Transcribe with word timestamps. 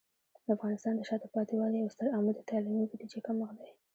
د 0.45 0.47
افغانستان 0.55 0.93
د 0.95 1.01
شاته 1.09 1.27
پاتې 1.35 1.53
والي 1.57 1.77
یو 1.79 1.93
ستر 1.95 2.07
عامل 2.15 2.33
د 2.37 2.41
تعلیمي 2.49 2.85
بودیجه 2.89 3.19
کمښت 3.27 3.55
دی. 3.61 3.71